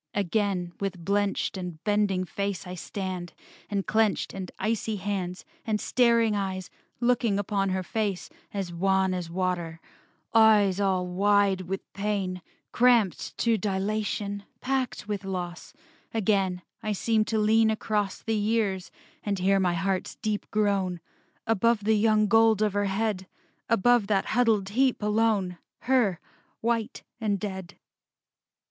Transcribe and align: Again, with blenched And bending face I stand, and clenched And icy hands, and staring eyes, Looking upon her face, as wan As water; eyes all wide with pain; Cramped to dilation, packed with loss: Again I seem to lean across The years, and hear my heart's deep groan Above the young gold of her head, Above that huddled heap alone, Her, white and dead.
Again, 0.15 0.73
with 0.79 0.97
blenched 1.05 1.57
And 1.57 1.77
bending 1.83 2.25
face 2.25 2.65
I 2.65 2.73
stand, 2.73 3.33
and 3.69 3.85
clenched 3.85 4.33
And 4.33 4.51
icy 4.57 4.95
hands, 4.95 5.45
and 5.63 5.79
staring 5.79 6.35
eyes, 6.35 6.71
Looking 6.99 7.37
upon 7.37 7.69
her 7.69 7.83
face, 7.83 8.27
as 8.51 8.73
wan 8.73 9.13
As 9.13 9.29
water; 9.29 9.79
eyes 10.33 10.79
all 10.79 11.05
wide 11.05 11.61
with 11.67 11.81
pain; 11.93 12.41
Cramped 12.71 13.37
to 13.37 13.59
dilation, 13.59 14.41
packed 14.59 15.07
with 15.07 15.23
loss: 15.23 15.71
Again 16.15 16.63
I 16.81 16.93
seem 16.93 17.23
to 17.25 17.37
lean 17.37 17.69
across 17.69 18.23
The 18.23 18.33
years, 18.33 18.89
and 19.21 19.37
hear 19.37 19.59
my 19.59 19.75
heart's 19.75 20.15
deep 20.15 20.49
groan 20.49 20.99
Above 21.45 21.83
the 21.83 21.93
young 21.95 22.25
gold 22.25 22.63
of 22.63 22.73
her 22.73 22.85
head, 22.85 23.27
Above 23.69 24.07
that 24.07 24.25
huddled 24.33 24.69
heap 24.69 25.03
alone, 25.03 25.59
Her, 25.81 26.19
white 26.61 27.03
and 27.19 27.39
dead. 27.39 27.75